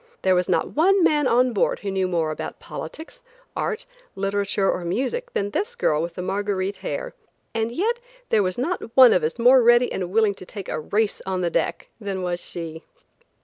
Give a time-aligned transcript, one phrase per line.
[0.23, 3.21] There was not one man on board who knew more about politics,
[3.55, 3.85] art,
[4.15, 7.13] literature or music, than this girl with Marguerite hair,
[7.53, 10.79] and yet there was not one of us more ready and willing to take a
[10.79, 12.83] race on deck than was she.